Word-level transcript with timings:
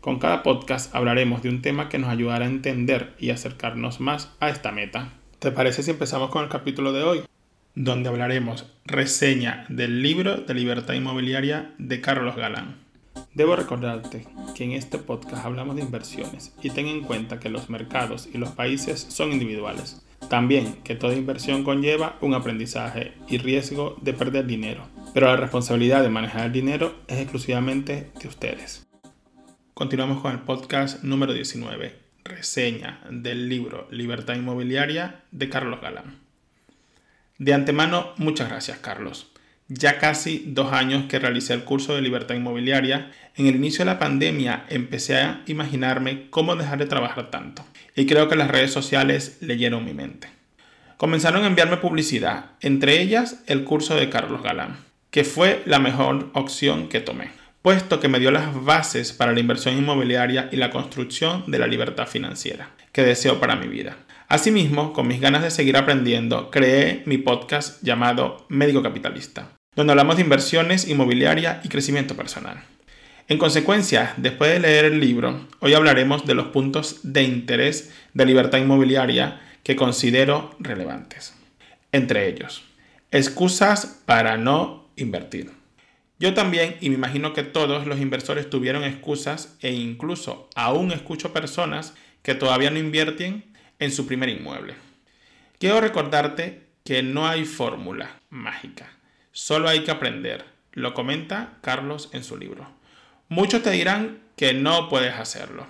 con 0.00 0.18
cada 0.18 0.42
podcast 0.42 0.94
hablaremos 0.94 1.42
de 1.42 1.48
un 1.48 1.62
tema 1.62 1.88
que 1.88 1.98
nos 1.98 2.10
ayudará 2.10 2.44
a 2.44 2.48
entender 2.48 3.14
y 3.18 3.30
acercarnos 3.30 4.00
más 4.00 4.30
a 4.40 4.48
esta 4.48 4.72
meta. 4.72 5.12
¿Te 5.38 5.50
parece 5.50 5.82
si 5.82 5.90
empezamos 5.90 6.30
con 6.30 6.44
el 6.44 6.50
capítulo 6.50 6.92
de 6.92 7.02
hoy? 7.02 7.22
Donde 7.74 8.08
hablaremos 8.08 8.66
reseña 8.84 9.66
del 9.68 10.02
libro 10.02 10.38
de 10.38 10.54
libertad 10.54 10.94
inmobiliaria 10.94 11.72
de 11.78 12.00
Carlos 12.00 12.36
Galán. 12.36 12.76
Debo 13.34 13.56
recordarte 13.56 14.26
que 14.54 14.64
en 14.64 14.72
este 14.72 14.98
podcast 14.98 15.44
hablamos 15.44 15.76
de 15.76 15.82
inversiones 15.82 16.54
y 16.62 16.70
ten 16.70 16.86
en 16.86 17.02
cuenta 17.02 17.38
que 17.38 17.48
los 17.48 17.70
mercados 17.70 18.28
y 18.32 18.38
los 18.38 18.50
países 18.50 19.00
son 19.08 19.32
individuales. 19.32 20.04
También 20.28 20.74
que 20.82 20.96
toda 20.96 21.14
inversión 21.14 21.64
conlleva 21.64 22.16
un 22.20 22.34
aprendizaje 22.34 23.12
y 23.28 23.38
riesgo 23.38 23.96
de 24.02 24.12
perder 24.12 24.46
dinero, 24.46 24.88
pero 25.14 25.26
la 25.26 25.36
responsabilidad 25.36 26.02
de 26.02 26.10
manejar 26.10 26.46
el 26.46 26.52
dinero 26.52 26.94
es 27.06 27.18
exclusivamente 27.18 28.10
de 28.20 28.28
ustedes. 28.28 28.87
Continuamos 29.78 30.20
con 30.20 30.32
el 30.32 30.40
podcast 30.40 31.04
número 31.04 31.32
19, 31.32 31.94
reseña 32.24 32.98
del 33.12 33.48
libro 33.48 33.86
Libertad 33.92 34.34
Inmobiliaria 34.34 35.20
de 35.30 35.48
Carlos 35.48 35.80
Galán. 35.80 36.18
De 37.38 37.54
antemano, 37.54 38.12
muchas 38.16 38.48
gracias 38.48 38.78
Carlos. 38.78 39.30
Ya 39.68 39.98
casi 39.98 40.42
dos 40.48 40.72
años 40.72 41.04
que 41.08 41.20
realicé 41.20 41.54
el 41.54 41.62
curso 41.62 41.94
de 41.94 42.02
Libertad 42.02 42.34
Inmobiliaria, 42.34 43.12
en 43.36 43.46
el 43.46 43.54
inicio 43.54 43.84
de 43.84 43.92
la 43.92 44.00
pandemia 44.00 44.64
empecé 44.68 45.18
a 45.18 45.42
imaginarme 45.46 46.28
cómo 46.28 46.56
dejar 46.56 46.80
de 46.80 46.86
trabajar 46.86 47.30
tanto. 47.30 47.64
Y 47.94 48.06
creo 48.06 48.28
que 48.28 48.34
las 48.34 48.50
redes 48.50 48.72
sociales 48.72 49.38
leyeron 49.42 49.84
mi 49.84 49.94
mente. 49.94 50.28
Comenzaron 50.96 51.44
a 51.44 51.46
enviarme 51.46 51.76
publicidad, 51.76 52.46
entre 52.62 53.00
ellas 53.00 53.44
el 53.46 53.62
curso 53.62 53.94
de 53.94 54.10
Carlos 54.10 54.42
Galán, 54.42 54.78
que 55.12 55.22
fue 55.22 55.62
la 55.66 55.78
mejor 55.78 56.30
opción 56.34 56.88
que 56.88 56.98
tomé 56.98 57.30
puesto 57.68 58.00
que 58.00 58.08
me 58.08 58.18
dio 58.18 58.30
las 58.30 58.64
bases 58.64 59.12
para 59.12 59.34
la 59.34 59.40
inversión 59.40 59.76
inmobiliaria 59.76 60.48
y 60.50 60.56
la 60.56 60.70
construcción 60.70 61.44
de 61.48 61.58
la 61.58 61.66
libertad 61.66 62.06
financiera 62.06 62.70
que 62.92 63.02
deseo 63.02 63.40
para 63.40 63.56
mi 63.56 63.68
vida. 63.68 63.98
Asimismo, 64.26 64.94
con 64.94 65.06
mis 65.06 65.20
ganas 65.20 65.42
de 65.42 65.50
seguir 65.50 65.76
aprendiendo, 65.76 66.50
creé 66.50 67.02
mi 67.04 67.18
podcast 67.18 67.82
llamado 67.82 68.46
Médico 68.48 68.82
Capitalista, 68.82 69.50
donde 69.76 69.92
hablamos 69.92 70.16
de 70.16 70.22
inversiones 70.22 70.88
inmobiliarias 70.88 71.62
y 71.62 71.68
crecimiento 71.68 72.16
personal. 72.16 72.62
En 73.28 73.36
consecuencia, 73.36 74.14
después 74.16 74.50
de 74.50 74.60
leer 74.60 74.86
el 74.86 74.98
libro, 74.98 75.46
hoy 75.60 75.74
hablaremos 75.74 76.24
de 76.24 76.36
los 76.36 76.46
puntos 76.46 77.00
de 77.02 77.22
interés 77.22 77.92
de 78.14 78.24
libertad 78.24 78.56
inmobiliaria 78.56 79.42
que 79.62 79.76
considero 79.76 80.56
relevantes. 80.58 81.34
Entre 81.92 82.28
ellos, 82.28 82.64
excusas 83.10 84.00
para 84.06 84.38
no 84.38 84.88
invertir. 84.96 85.57
Yo 86.18 86.34
también, 86.34 86.76
y 86.80 86.88
me 86.88 86.96
imagino 86.96 87.32
que 87.32 87.44
todos 87.44 87.86
los 87.86 88.00
inversores 88.00 88.50
tuvieron 88.50 88.82
excusas 88.82 89.56
e 89.60 89.72
incluso 89.72 90.48
aún 90.56 90.90
escucho 90.90 91.32
personas 91.32 91.94
que 92.22 92.34
todavía 92.34 92.70
no 92.70 92.78
invierten 92.78 93.44
en 93.78 93.92
su 93.92 94.06
primer 94.06 94.28
inmueble. 94.28 94.74
Quiero 95.58 95.80
recordarte 95.80 96.66
que 96.84 97.02
no 97.02 97.28
hay 97.28 97.44
fórmula 97.44 98.20
mágica, 98.30 98.90
solo 99.30 99.68
hay 99.68 99.84
que 99.84 99.92
aprender, 99.92 100.44
lo 100.72 100.92
comenta 100.92 101.58
Carlos 101.60 102.10
en 102.12 102.24
su 102.24 102.36
libro. 102.36 102.66
Muchos 103.28 103.62
te 103.62 103.70
dirán 103.70 104.20
que 104.36 104.54
no 104.54 104.88
puedes 104.88 105.14
hacerlo. 105.14 105.66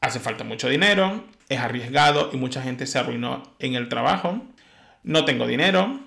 Hace 0.00 0.20
falta 0.20 0.44
mucho 0.44 0.68
dinero, 0.68 1.24
es 1.48 1.58
arriesgado 1.58 2.30
y 2.32 2.36
mucha 2.36 2.62
gente 2.62 2.86
se 2.86 2.98
arruinó 2.98 3.54
en 3.58 3.74
el 3.74 3.88
trabajo. 3.88 4.46
No 5.02 5.24
tengo 5.24 5.46
dinero, 5.46 6.00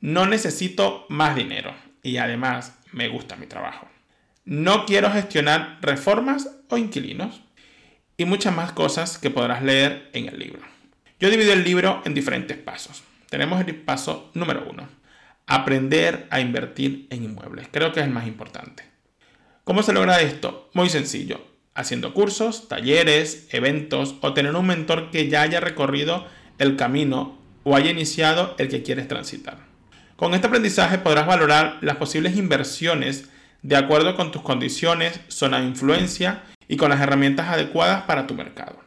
no 0.00 0.26
necesito 0.26 1.06
más 1.08 1.34
dinero 1.34 1.74
y 2.02 2.18
además 2.18 2.78
me 2.92 3.08
gusta 3.08 3.36
mi 3.36 3.46
trabajo. 3.46 3.88
No 4.44 4.86
quiero 4.86 5.10
gestionar 5.10 5.78
reformas 5.82 6.50
o 6.68 6.76
inquilinos 6.76 7.42
y 8.16 8.24
muchas 8.24 8.54
más 8.54 8.72
cosas 8.72 9.18
que 9.18 9.30
podrás 9.30 9.62
leer 9.62 10.10
en 10.12 10.28
el 10.28 10.38
libro. 10.38 10.62
Yo 11.20 11.30
divido 11.30 11.52
el 11.52 11.64
libro 11.64 12.02
en 12.04 12.14
diferentes 12.14 12.56
pasos. 12.56 13.02
Tenemos 13.30 13.60
el 13.60 13.74
paso 13.76 14.30
número 14.34 14.66
uno, 14.68 14.88
aprender 15.46 16.26
a 16.30 16.40
invertir 16.40 17.06
en 17.10 17.24
inmuebles. 17.24 17.68
Creo 17.70 17.92
que 17.92 18.00
es 18.00 18.06
el 18.06 18.12
más 18.12 18.26
importante. 18.26 18.84
¿Cómo 19.64 19.82
se 19.82 19.92
logra 19.92 20.20
esto? 20.20 20.68
Muy 20.74 20.88
sencillo, 20.88 21.46
haciendo 21.74 22.12
cursos, 22.14 22.68
talleres, 22.68 23.48
eventos 23.52 24.16
o 24.20 24.34
tener 24.34 24.54
un 24.56 24.66
mentor 24.66 25.10
que 25.10 25.28
ya 25.28 25.42
haya 25.42 25.60
recorrido 25.60 26.26
el 26.58 26.76
camino 26.76 27.38
o 27.62 27.76
haya 27.76 27.90
iniciado 27.90 28.56
el 28.58 28.68
que 28.68 28.82
quieres 28.82 29.06
transitar. 29.08 29.71
Con 30.22 30.34
este 30.34 30.46
aprendizaje 30.46 30.98
podrás 30.98 31.26
valorar 31.26 31.78
las 31.80 31.96
posibles 31.96 32.36
inversiones 32.36 33.28
de 33.62 33.74
acuerdo 33.74 34.14
con 34.14 34.30
tus 34.30 34.42
condiciones, 34.42 35.18
zona 35.26 35.58
de 35.58 35.66
influencia 35.66 36.44
y 36.68 36.76
con 36.76 36.90
las 36.90 37.00
herramientas 37.00 37.48
adecuadas 37.48 38.02
para 38.02 38.28
tu 38.28 38.34
mercado. 38.34 38.78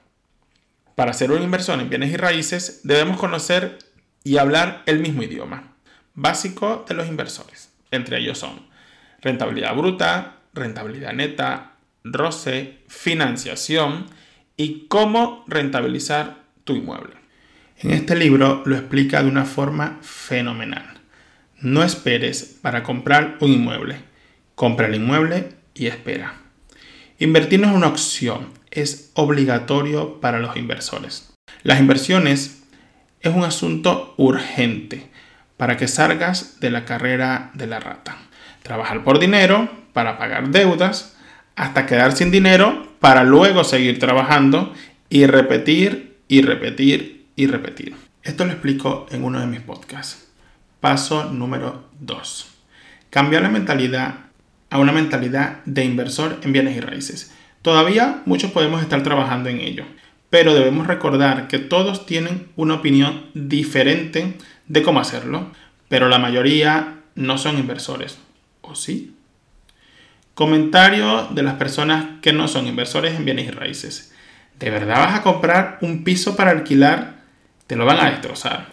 Para 0.95 1.11
hacer 1.11 1.31
una 1.31 1.43
inversión 1.43 1.81
en 1.81 1.89
bienes 1.89 2.13
y 2.13 2.15
raíces 2.15 2.79
debemos 2.85 3.17
conocer 3.17 3.79
y 4.23 4.37
hablar 4.37 4.83
el 4.85 4.99
mismo 4.99 5.23
idioma 5.23 5.73
básico 6.13 6.85
de 6.87 6.95
los 6.95 7.05
inversores. 7.05 7.69
Entre 7.91 8.17
ellos 8.19 8.37
son 8.37 8.67
rentabilidad 9.21 9.75
bruta, 9.75 10.37
rentabilidad 10.53 11.11
neta, 11.11 11.73
roce, 12.05 12.77
financiación 12.87 14.05
y 14.55 14.87
cómo 14.87 15.43
rentabilizar 15.49 16.37
tu 16.63 16.77
inmueble. 16.77 17.15
En 17.79 17.91
este 17.91 18.15
libro 18.15 18.63
lo 18.65 18.77
explica 18.77 19.21
de 19.21 19.27
una 19.27 19.43
forma 19.43 19.99
fenomenal. 20.01 20.94
No 21.65 21.81
esperes 21.81 22.59
para 22.61 22.83
comprar 22.83 23.37
un 23.39 23.51
inmueble. 23.51 23.97
Compra 24.53 24.85
el 24.85 24.93
inmueble 24.93 25.49
y 25.73 25.87
espera. 25.87 26.35
Invertir 27.17 27.59
no 27.59 27.69
es 27.69 27.73
una 27.73 27.87
opción, 27.87 28.49
es 28.69 29.09
obligatorio 29.15 30.21
para 30.21 30.37
los 30.37 30.55
inversores. 30.57 31.33
Las 31.63 31.79
inversiones 31.79 32.65
es 33.19 33.33
un 33.33 33.43
asunto 33.43 34.13
urgente 34.17 35.09
para 35.57 35.75
que 35.75 35.87
salgas 35.87 36.59
de 36.59 36.69
la 36.69 36.85
carrera 36.85 37.49
de 37.55 37.65
la 37.65 37.79
rata. 37.79 38.15
Trabajar 38.61 39.03
por 39.03 39.17
dinero 39.17 39.67
para 39.91 40.19
pagar 40.19 40.49
deudas 40.49 41.17
hasta 41.55 41.87
quedar 41.87 42.15
sin 42.15 42.29
dinero 42.29 42.95
para 42.99 43.23
luego 43.23 43.63
seguir 43.63 43.97
trabajando 43.97 44.71
y 45.09 45.25
repetir 45.25 46.19
y 46.27 46.43
repetir 46.43 47.25
y 47.35 47.47
repetir. 47.47 47.95
Esto 48.21 48.45
lo 48.45 48.51
explico 48.51 49.07
en 49.09 49.23
uno 49.23 49.39
de 49.39 49.47
mis 49.47 49.61
podcasts. 49.61 50.24
Paso 50.85 51.31
número 51.31 51.85
2. 52.01 52.47
Cambiar 53.09 53.41
la 53.41 53.49
mentalidad 53.49 54.17
a 54.69 54.77
una 54.77 54.91
mentalidad 54.91 55.63
de 55.65 55.83
inversor 55.83 56.39
en 56.43 56.53
bienes 56.53 56.77
y 56.77 56.79
raíces. 56.79 57.33
Todavía 57.63 58.21
muchos 58.27 58.51
podemos 58.51 58.83
estar 58.83 59.01
trabajando 59.01 59.49
en 59.49 59.61
ello, 59.61 59.85
pero 60.29 60.53
debemos 60.53 60.85
recordar 60.85 61.47
que 61.47 61.57
todos 61.57 62.05
tienen 62.05 62.49
una 62.55 62.75
opinión 62.75 63.31
diferente 63.33 64.37
de 64.67 64.83
cómo 64.83 64.99
hacerlo, 64.99 65.49
pero 65.89 66.07
la 66.07 66.19
mayoría 66.19 66.99
no 67.15 67.39
son 67.39 67.57
inversores, 67.57 68.19
¿o 68.61 68.75
sí? 68.75 69.15
Comentario 70.35 71.29
de 71.31 71.41
las 71.41 71.55
personas 71.55 72.19
que 72.21 72.31
no 72.31 72.47
son 72.47 72.67
inversores 72.67 73.15
en 73.15 73.25
bienes 73.25 73.47
y 73.47 73.49
raíces. 73.49 74.13
¿De 74.59 74.69
verdad 74.69 74.97
vas 74.97 75.15
a 75.15 75.23
comprar 75.23 75.79
un 75.81 76.03
piso 76.03 76.35
para 76.35 76.51
alquilar? 76.51 77.23
Te 77.65 77.75
lo 77.75 77.87
van 77.87 78.01
a 78.01 78.11
destrozar. 78.11 78.67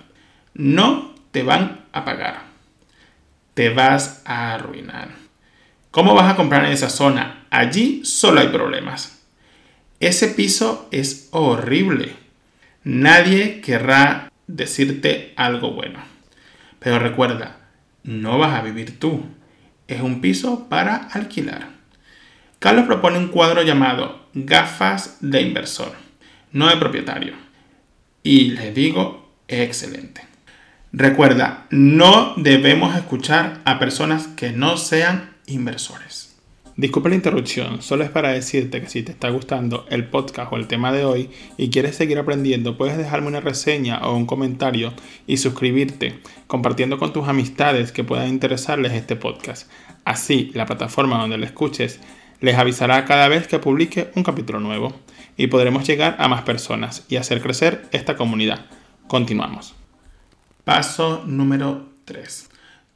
No 0.52 1.11
te 1.32 1.42
van 1.42 1.86
a 1.92 2.04
pagar. 2.04 2.44
Te 3.54 3.70
vas 3.70 4.22
a 4.24 4.54
arruinar. 4.54 5.08
¿Cómo 5.90 6.14
vas 6.14 6.32
a 6.32 6.36
comprar 6.36 6.64
en 6.64 6.72
esa 6.72 6.88
zona? 6.88 7.46
Allí 7.50 8.04
solo 8.04 8.40
hay 8.40 8.48
problemas. 8.48 9.22
Ese 10.00 10.28
piso 10.28 10.88
es 10.90 11.28
horrible. 11.32 12.14
Nadie 12.84 13.60
querrá 13.60 14.30
decirte 14.46 15.32
algo 15.36 15.72
bueno. 15.72 16.00
Pero 16.78 16.98
recuerda, 16.98 17.58
no 18.02 18.38
vas 18.38 18.58
a 18.58 18.62
vivir 18.62 18.98
tú. 18.98 19.24
Es 19.88 20.00
un 20.00 20.20
piso 20.20 20.68
para 20.68 20.96
alquilar. 20.96 21.68
Carlos 22.58 22.86
propone 22.86 23.18
un 23.18 23.28
cuadro 23.28 23.62
llamado 23.62 24.26
Gafas 24.34 25.18
de 25.20 25.42
inversor, 25.42 25.92
no 26.52 26.68
de 26.68 26.76
propietario. 26.76 27.34
Y 28.22 28.52
les 28.52 28.74
digo, 28.74 29.30
es 29.48 29.60
excelente. 29.60 30.31
Recuerda, 30.94 31.66
no 31.70 32.34
debemos 32.36 32.94
escuchar 32.94 33.62
a 33.64 33.78
personas 33.78 34.28
que 34.28 34.52
no 34.52 34.76
sean 34.76 35.30
inversores. 35.46 36.36
Disculpa 36.76 37.08
la 37.08 37.14
interrupción, 37.14 37.80
solo 37.80 38.04
es 38.04 38.10
para 38.10 38.32
decirte 38.32 38.82
que 38.82 38.90
si 38.90 39.02
te 39.02 39.10
está 39.10 39.30
gustando 39.30 39.86
el 39.88 40.04
podcast 40.04 40.52
o 40.52 40.56
el 40.56 40.66
tema 40.66 40.92
de 40.92 41.06
hoy 41.06 41.30
y 41.56 41.70
quieres 41.70 41.96
seguir 41.96 42.18
aprendiendo, 42.18 42.76
puedes 42.76 42.98
dejarme 42.98 43.28
una 43.28 43.40
reseña 43.40 44.06
o 44.06 44.14
un 44.14 44.26
comentario 44.26 44.92
y 45.26 45.38
suscribirte, 45.38 46.20
compartiendo 46.46 46.98
con 46.98 47.14
tus 47.14 47.26
amistades 47.26 47.90
que 47.90 48.04
puedan 48.04 48.28
interesarles 48.28 48.92
este 48.92 49.16
podcast. 49.16 49.70
Así, 50.04 50.50
la 50.52 50.66
plataforma 50.66 51.18
donde 51.18 51.38
lo 51.38 51.46
escuches 51.46 52.00
les 52.40 52.58
avisará 52.58 53.06
cada 53.06 53.28
vez 53.28 53.48
que 53.48 53.58
publique 53.58 54.10
un 54.14 54.24
capítulo 54.24 54.60
nuevo 54.60 54.92
y 55.38 55.46
podremos 55.46 55.86
llegar 55.86 56.16
a 56.18 56.28
más 56.28 56.42
personas 56.42 57.06
y 57.08 57.16
hacer 57.16 57.40
crecer 57.40 57.88
esta 57.92 58.14
comunidad. 58.14 58.66
Continuamos. 59.06 59.81
Paso 60.64 61.24
número 61.26 61.88
3. 62.04 62.48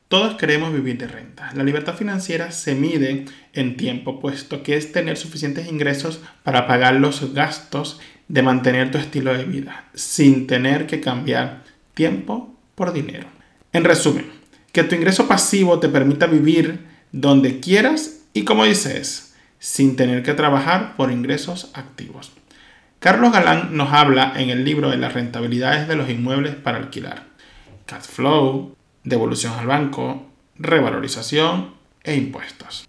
Todos 0.07 0.37
queremos 0.37 0.73
vivir 0.73 0.99
de 0.99 1.09
renta. 1.09 1.51
La 1.57 1.65
libertad 1.65 1.97
financiera 1.97 2.53
se 2.53 2.77
mide 2.77 3.25
en 3.55 3.77
tiempo, 3.77 4.21
puesto 4.21 4.63
que 4.63 4.77
es 4.77 4.93
tener 4.93 5.17
suficientes 5.17 5.67
ingresos 5.67 6.21
para 6.45 6.69
pagar 6.69 6.95
los 6.95 7.35
gastos 7.35 8.01
de 8.29 8.43
mantener 8.43 8.93
tu 8.93 8.99
estilo 8.99 9.37
de 9.37 9.45
vida, 9.45 9.87
sin 9.95 10.47
tener 10.47 10.87
que 10.87 11.01
cambiar 11.01 11.65
tiempo 11.95 12.55
por 12.77 12.93
dinero. 12.93 13.27
En 13.73 13.83
resumen, 13.83 14.31
que 14.71 14.85
tu 14.85 14.95
ingreso 14.95 15.27
pasivo 15.27 15.81
te 15.81 15.89
permita 15.89 16.27
vivir 16.27 16.87
donde 17.11 17.59
quieras 17.59 18.21
y 18.33 18.45
como 18.45 18.65
dices, 18.65 19.35
sin 19.59 19.97
tener 19.97 20.23
que 20.23 20.35
trabajar 20.35 20.95
por 20.97 21.11
ingresos 21.11 21.73
activos. 21.75 22.31
Carlos 23.01 23.33
Galán 23.33 23.77
nos 23.77 23.93
habla 23.93 24.35
en 24.37 24.51
el 24.51 24.65
libro 24.65 24.91
de 24.91 24.99
las 24.99 25.15
rentabilidades 25.15 25.89
de 25.89 25.97
los 25.97 26.09
inmuebles 26.09 26.55
para 26.55 26.79
alquilar. 26.79 27.26
Cash 27.87 28.03
flow, 28.03 28.77
devolución 29.05 29.55
al 29.55 29.67
banco, 29.67 30.31
revalorización 30.59 31.75
e 32.03 32.17
impuestos. 32.17 32.89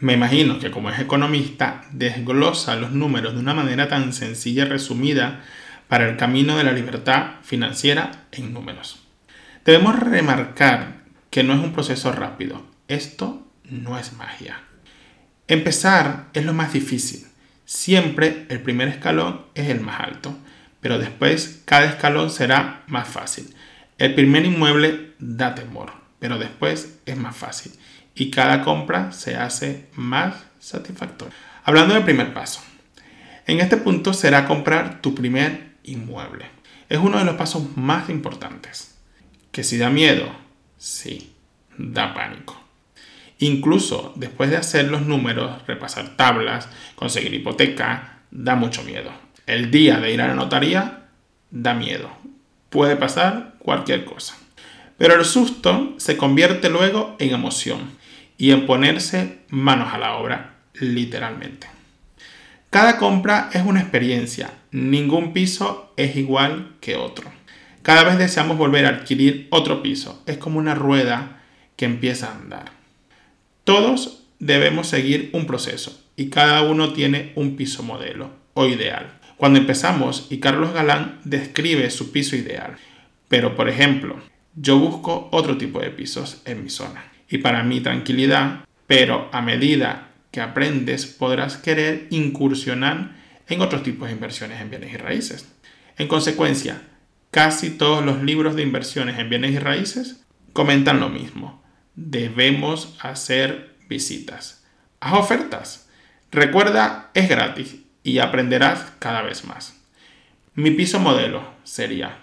Me 0.00 0.14
imagino 0.14 0.58
que 0.58 0.70
como 0.70 0.90
es 0.90 0.98
economista 0.98 1.84
desglosa 1.92 2.76
los 2.76 2.92
números 2.92 3.34
de 3.34 3.40
una 3.40 3.52
manera 3.52 3.88
tan 3.88 4.12
sencilla 4.12 4.64
y 4.64 4.68
resumida 4.68 5.44
para 5.88 6.08
el 6.08 6.16
camino 6.16 6.56
de 6.56 6.64
la 6.64 6.72
libertad 6.72 7.32
financiera 7.42 8.26
en 8.32 8.54
números. 8.54 9.02
Debemos 9.64 9.98
remarcar 9.98 11.02
que 11.30 11.42
no 11.42 11.52
es 11.52 11.60
un 11.60 11.72
proceso 11.72 12.12
rápido. 12.12 12.62
Esto 12.86 13.46
no 13.64 13.98
es 13.98 14.14
magia. 14.14 14.62
Empezar 15.48 16.28
es 16.32 16.44
lo 16.44 16.54
más 16.54 16.72
difícil. 16.72 17.26
Siempre 17.66 18.46
el 18.48 18.60
primer 18.60 18.88
escalón 18.88 19.42
es 19.54 19.68
el 19.68 19.80
más 19.80 20.00
alto, 20.00 20.34
pero 20.80 20.98
después 20.98 21.62
cada 21.66 21.86
escalón 21.86 22.30
será 22.30 22.84
más 22.86 23.08
fácil. 23.08 23.54
El 23.98 24.14
primer 24.14 24.44
inmueble 24.44 25.14
da 25.18 25.56
temor, 25.56 25.90
pero 26.20 26.38
después 26.38 27.00
es 27.04 27.16
más 27.16 27.36
fácil 27.36 27.72
y 28.14 28.30
cada 28.30 28.62
compra 28.62 29.10
se 29.10 29.36
hace 29.36 29.88
más 29.94 30.36
satisfactoria. 30.60 31.34
Hablando 31.64 31.94
del 31.94 32.04
primer 32.04 32.32
paso, 32.32 32.60
en 33.46 33.58
este 33.58 33.76
punto 33.76 34.14
será 34.14 34.46
comprar 34.46 35.00
tu 35.00 35.16
primer 35.16 35.72
inmueble. 35.82 36.46
Es 36.88 36.98
uno 36.98 37.18
de 37.18 37.24
los 37.24 37.34
pasos 37.34 37.76
más 37.76 38.08
importantes. 38.08 38.96
Que 39.50 39.64
si 39.64 39.78
da 39.78 39.90
miedo, 39.90 40.30
sí, 40.76 41.34
da 41.76 42.14
pánico. 42.14 42.60
Incluso 43.40 44.12
después 44.14 44.50
de 44.50 44.58
hacer 44.58 44.88
los 44.88 45.02
números, 45.02 45.66
repasar 45.66 46.16
tablas, 46.16 46.68
conseguir 46.94 47.34
hipoteca, 47.34 48.20
da 48.30 48.54
mucho 48.54 48.84
miedo. 48.84 49.10
El 49.46 49.70
día 49.70 49.98
de 49.98 50.12
ir 50.12 50.22
a 50.22 50.28
la 50.28 50.34
notaría, 50.34 51.08
da 51.50 51.74
miedo 51.74 52.10
puede 52.70 52.96
pasar 52.96 53.47
cualquier 53.58 54.04
cosa. 54.04 54.36
Pero 54.96 55.14
el 55.14 55.24
susto 55.24 55.94
se 55.98 56.16
convierte 56.16 56.68
luego 56.68 57.16
en 57.18 57.32
emoción 57.32 57.90
y 58.36 58.50
en 58.50 58.66
ponerse 58.66 59.38
manos 59.48 59.92
a 59.92 59.98
la 59.98 60.16
obra, 60.16 60.56
literalmente. 60.74 61.68
Cada 62.70 62.98
compra 62.98 63.50
es 63.52 63.64
una 63.64 63.80
experiencia, 63.80 64.52
ningún 64.70 65.32
piso 65.32 65.92
es 65.96 66.16
igual 66.16 66.74
que 66.80 66.96
otro. 66.96 67.30
Cada 67.82 68.04
vez 68.04 68.18
deseamos 68.18 68.58
volver 68.58 68.86
a 68.86 68.90
adquirir 68.90 69.48
otro 69.50 69.82
piso, 69.82 70.22
es 70.26 70.36
como 70.36 70.58
una 70.58 70.74
rueda 70.74 71.42
que 71.76 71.86
empieza 71.86 72.28
a 72.28 72.34
andar. 72.34 72.72
Todos 73.64 74.24
debemos 74.38 74.88
seguir 74.88 75.30
un 75.32 75.46
proceso 75.46 76.04
y 76.16 76.28
cada 76.28 76.62
uno 76.62 76.92
tiene 76.92 77.32
un 77.36 77.56
piso 77.56 77.82
modelo 77.82 78.30
o 78.54 78.66
ideal 78.66 79.18
cuando 79.38 79.60
empezamos 79.60 80.26
y 80.30 80.38
Carlos 80.38 80.74
Galán 80.74 81.20
describe 81.24 81.88
su 81.90 82.10
piso 82.10 82.36
ideal. 82.36 82.76
Pero, 83.28 83.54
por 83.54 83.68
ejemplo, 83.68 84.16
yo 84.54 84.78
busco 84.78 85.28
otro 85.32 85.56
tipo 85.56 85.80
de 85.80 85.90
pisos 85.90 86.42
en 86.44 86.64
mi 86.64 86.70
zona. 86.70 87.04
Y 87.28 87.38
para 87.38 87.62
mi 87.62 87.80
tranquilidad, 87.80 88.64
pero 88.86 89.28
a 89.32 89.42
medida 89.42 90.08
que 90.30 90.40
aprendes 90.40 91.06
podrás 91.06 91.56
querer 91.56 92.06
incursionar 92.10 93.16
en 93.46 93.60
otros 93.60 93.82
tipos 93.82 94.08
de 94.08 94.14
inversiones 94.14 94.60
en 94.60 94.70
bienes 94.70 94.92
y 94.92 94.96
raíces. 94.96 95.54
En 95.96 96.08
consecuencia, 96.08 96.82
casi 97.30 97.70
todos 97.70 98.04
los 98.04 98.22
libros 98.22 98.54
de 98.54 98.62
inversiones 98.62 99.18
en 99.18 99.30
bienes 99.30 99.52
y 99.52 99.58
raíces 99.58 100.24
comentan 100.52 101.00
lo 101.00 101.08
mismo. 101.08 101.62
Debemos 101.94 102.96
hacer 103.00 103.74
visitas. 103.88 104.64
Haz 105.00 105.14
ofertas. 105.14 105.88
Recuerda, 106.30 107.10
es 107.14 107.28
gratis 107.28 107.76
y 108.02 108.18
aprenderás 108.18 108.92
cada 108.98 109.22
vez 109.22 109.44
más. 109.44 109.80
Mi 110.54 110.70
piso 110.70 110.98
modelo 110.98 111.42
sería 111.64 112.18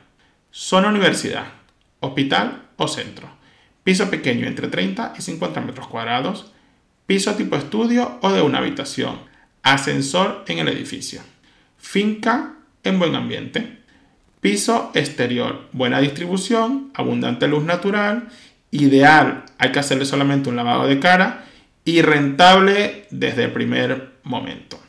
zona 0.55 0.87
universidad, 0.87 1.47
hospital 1.99 2.69
o 2.77 2.87
centro, 2.87 3.27
piso 3.83 4.09
pequeño 4.09 4.47
entre 4.47 4.69
30 4.69 5.15
y 5.17 5.21
50 5.21 5.59
metros 5.59 5.87
cuadrados, 5.87 6.53
piso 7.05 7.35
tipo 7.35 7.57
estudio 7.57 8.19
o 8.21 8.31
de 8.31 8.41
una 8.41 8.59
habitación, 8.59 9.19
ascensor 9.63 10.45
en 10.47 10.59
el 10.59 10.69
edificio, 10.69 11.19
finca 11.77 12.53
en 12.85 12.99
buen 12.99 13.15
ambiente, 13.15 13.79
piso 14.39 14.91
exterior, 14.93 15.67
buena 15.73 15.99
distribución, 15.99 16.89
abundante 16.93 17.49
luz 17.49 17.65
natural, 17.65 18.29
ideal, 18.71 19.43
hay 19.57 19.73
que 19.73 19.79
hacerle 19.79 20.05
solamente 20.05 20.47
un 20.47 20.55
lavado 20.55 20.87
de 20.87 21.01
cara 21.01 21.43
y 21.83 22.01
rentable 22.01 23.07
desde 23.11 23.43
el 23.43 23.51
primer 23.51 24.13
momento. 24.23 24.79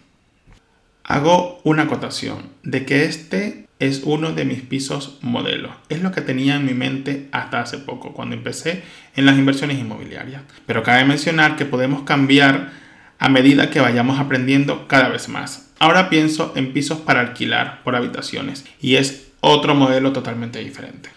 Hago 1.03 1.61
una 1.65 1.83
acotación 1.83 2.51
de 2.63 2.87
que 2.87 3.05
este 3.05 3.56
es 3.79 4.03
uno 4.05 4.33
de 4.33 4.45
mis 4.45 4.63
pisos 4.63 5.19
modelos. 5.21 5.73
Es 5.89 6.03
lo 6.03 6.13
que 6.13 6.23
tenía 6.23 6.57
en 6.57 6.65
mi 6.65 6.75
mente 6.75 7.29
hasta 7.33 7.61
hace 7.61 7.79
poco, 7.79 8.13
cuando 8.13 8.35
empecé 8.35 8.83
en 9.15 9.27
las 9.27 9.37
inversiones 9.37 9.79
inmobiliarias. 9.79 10.43
Pero 10.67 10.83
cabe 10.83 11.05
mencionar 11.05 11.57
que 11.57 11.67
podemos 11.67 12.03
cambiar 12.03 12.73
a 13.19 13.29
medida 13.29 13.71
que 13.71 13.81
vayamos 13.81 14.19
aprendiendo 14.19 14.89
cada 14.89 15.09
vez 15.09 15.29
más. 15.29 15.71
Ahora 15.79 16.09
pienso 16.09 16.53
en 16.57 16.73
pisos 16.73 17.01
para 17.01 17.21
alquilar 17.21 17.83
por 17.83 17.97
habitaciones 17.97 18.65
y 18.81 18.97
es 18.97 19.29
otro 19.41 19.75
modelo 19.75 20.13
totalmente 20.13 20.59
diferente. 20.61 21.11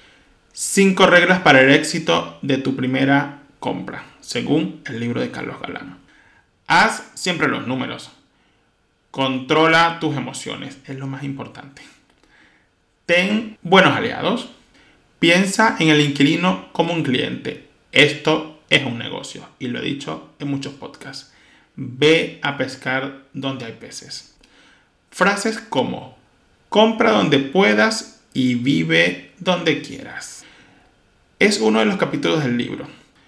Cinco 0.52 1.06
reglas 1.06 1.40
para 1.40 1.62
el 1.62 1.72
éxito 1.72 2.38
de 2.42 2.58
tu 2.58 2.76
primera 2.76 3.44
compra, 3.60 4.04
según 4.20 4.82
el 4.86 5.00
libro 5.00 5.22
de 5.22 5.32
Carlos 5.32 5.62
Galán. 5.62 5.98
Haz 6.68 7.12
siempre 7.16 7.48
los 7.48 7.66
números. 7.68 8.12
Controla 9.12 9.98
tus 10.00 10.16
emociones, 10.16 10.78
es 10.86 10.98
lo 10.98 11.08
más 11.08 11.24
importante. 11.24 11.82
Ten 13.10 13.58
buenos 13.64 13.98
aliados. 13.98 14.50
Piensa 15.18 15.78
en 15.80 15.90
el 15.90 16.00
inquilino 16.00 16.72
como 16.74 16.94
un 16.94 17.02
cliente. 17.02 17.68
Esto 17.92 18.62
es 18.70 18.86
un 18.86 19.00
negocio 19.00 19.50
y 19.58 19.70
lo 19.70 19.80
he 19.80 19.82
dicho 19.82 20.30
en 20.38 20.48
muchos 20.48 20.74
podcasts. 20.74 21.34
Ve 21.76 22.38
a 22.44 22.56
pescar 22.56 23.24
donde 23.34 23.66
hay 23.66 23.72
peces. 23.72 24.38
Frases 25.10 25.58
como 25.58 26.20
compra 26.70 27.10
donde 27.10 27.40
puedas 27.40 28.22
y 28.36 28.54
vive 28.54 29.32
donde 29.40 29.82
quieras. 29.82 30.46
Es 31.40 31.60
uno 31.62 31.80
de 31.80 31.86
los 31.86 31.98
capítulos 31.98 32.44
del 32.44 32.60
libro. 32.60 32.88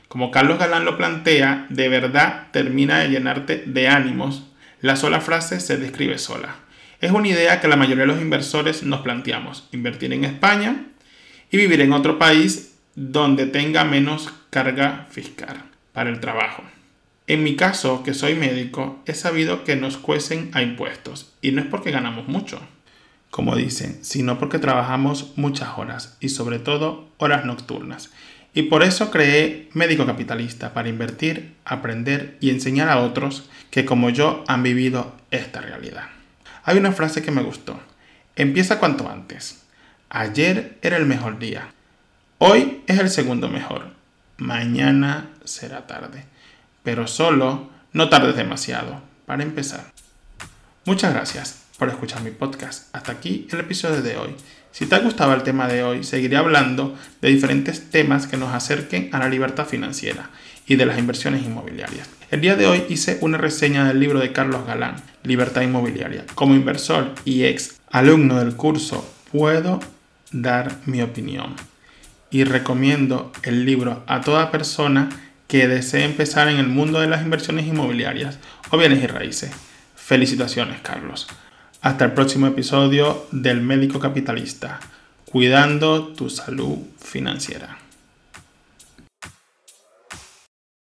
Como 0.09 0.29
Carlos 0.29 0.59
Galán 0.59 0.85
lo 0.85 0.95
plantea, 0.95 1.65
de 1.69 1.89
verdad 1.89 2.49
termina 2.51 2.99
de 2.99 3.09
llenarte 3.09 3.63
de 3.65 3.87
ánimos 3.87 4.43
la 4.81 4.95
sola 4.95 5.21
frase 5.21 5.59
se 5.59 5.77
describe 5.77 6.17
sola. 6.17 6.55
Es 7.01 7.11
una 7.11 7.27
idea 7.27 7.59
que 7.59 7.67
la 7.67 7.75
mayoría 7.75 8.03
de 8.03 8.13
los 8.13 8.21
inversores 8.21 8.83
nos 8.83 9.01
planteamos, 9.01 9.67
invertir 9.71 10.13
en 10.13 10.23
España 10.23 10.85
y 11.49 11.57
vivir 11.57 11.81
en 11.81 11.93
otro 11.93 12.19
país 12.19 12.75
donde 12.95 13.47
tenga 13.47 13.83
menos 13.83 14.29
carga 14.49 15.07
fiscal 15.09 15.63
para 15.93 16.09
el 16.09 16.19
trabajo. 16.19 16.63
En 17.27 17.43
mi 17.43 17.55
caso, 17.55 18.03
que 18.03 18.13
soy 18.13 18.35
médico, 18.35 19.01
he 19.05 19.13
sabido 19.13 19.63
que 19.63 19.75
nos 19.75 19.97
cuecen 19.97 20.51
a 20.53 20.61
impuestos 20.61 21.33
y 21.41 21.51
no 21.51 21.61
es 21.61 21.67
porque 21.67 21.91
ganamos 21.91 22.27
mucho, 22.27 22.61
como 23.31 23.55
dicen, 23.55 23.99
sino 24.03 24.37
porque 24.37 24.59
trabajamos 24.59 25.33
muchas 25.35 25.77
horas 25.77 26.17
y 26.19 26.29
sobre 26.29 26.59
todo 26.59 27.09
horas 27.17 27.45
nocturnas 27.45 28.11
y 28.53 28.63
por 28.63 28.83
eso 28.83 29.11
creé 29.11 29.69
Médico 29.73 30.05
Capitalista, 30.05 30.73
para 30.73 30.89
invertir, 30.89 31.53
aprender 31.63 32.37
y 32.41 32.49
enseñar 32.49 32.89
a 32.89 32.99
otros 32.99 33.49
que 33.69 33.85
como 33.85 34.09
yo 34.09 34.43
han 34.47 34.61
vivido 34.61 35.15
esta 35.31 35.61
realidad. 35.61 36.20
Hay 36.63 36.77
una 36.77 36.91
frase 36.91 37.21
que 37.21 37.31
me 37.31 37.43
gustó. 37.43 37.79
Empieza 38.35 38.79
cuanto 38.79 39.09
antes. 39.09 39.63
Ayer 40.09 40.77
era 40.81 40.97
el 40.97 41.05
mejor 41.05 41.39
día. 41.39 41.73
Hoy 42.37 42.83
es 42.87 42.99
el 42.99 43.09
segundo 43.09 43.47
mejor. 43.49 43.93
Mañana 44.37 45.29
será 45.43 45.87
tarde. 45.87 46.25
Pero 46.83 47.07
solo 47.07 47.69
No 47.93 48.07
tardes 48.07 48.37
demasiado 48.37 49.01
para 49.25 49.43
empezar. 49.43 49.91
Muchas 50.85 51.13
gracias 51.13 51.65
por 51.77 51.89
escuchar 51.89 52.21
mi 52.21 52.31
podcast. 52.31 52.95
Hasta 52.95 53.11
aquí 53.11 53.47
el 53.51 53.59
episodio 53.59 54.01
de 54.01 54.15
hoy. 54.15 54.35
Si 54.71 54.85
te 54.85 54.95
ha 54.95 54.99
gustado 54.99 55.33
el 55.33 55.43
tema 55.43 55.67
de 55.67 55.83
hoy, 55.83 56.03
seguiré 56.03 56.37
hablando 56.37 56.97
de 57.21 57.29
diferentes 57.29 57.89
temas 57.89 58.25
que 58.25 58.37
nos 58.37 58.53
acerquen 58.53 59.09
a 59.11 59.19
la 59.19 59.27
libertad 59.27 59.65
financiera 59.65 60.29
y 60.65 60.77
de 60.77 60.85
las 60.85 60.97
inversiones 60.97 61.43
inmobiliarias. 61.43 62.09
El 62.29 62.39
día 62.39 62.55
de 62.55 62.67
hoy 62.67 62.85
hice 62.87 63.17
una 63.19 63.37
reseña 63.37 63.85
del 63.85 63.99
libro 63.99 64.19
de 64.19 64.31
Carlos 64.31 64.65
Galán, 64.65 64.95
Libertad 65.23 65.63
Inmobiliaria. 65.63 66.25
Como 66.35 66.55
inversor 66.55 67.13
y 67.25 67.43
ex 67.43 67.81
alumno 67.91 68.39
del 68.39 68.55
curso, 68.55 69.05
puedo 69.31 69.81
dar 70.31 70.77
mi 70.85 71.01
opinión 71.01 71.55
y 72.29 72.45
recomiendo 72.45 73.33
el 73.43 73.65
libro 73.65 74.03
a 74.07 74.21
toda 74.21 74.51
persona 74.51 75.09
que 75.47 75.67
desee 75.67 76.05
empezar 76.05 76.47
en 76.47 76.57
el 76.57 76.67
mundo 76.69 77.01
de 77.01 77.07
las 77.07 77.23
inversiones 77.23 77.67
inmobiliarias 77.67 78.39
o 78.69 78.77
bienes 78.77 79.03
y 79.03 79.07
raíces. 79.07 79.51
Felicitaciones, 79.95 80.79
Carlos. 80.79 81.27
Hasta 81.81 82.05
el 82.05 82.11
próximo 82.11 82.45
episodio 82.45 83.25
del 83.31 83.61
Médico 83.61 83.99
Capitalista, 83.99 84.79
cuidando 85.25 86.09
tu 86.09 86.29
salud 86.29 86.77
financiera. 86.99 87.80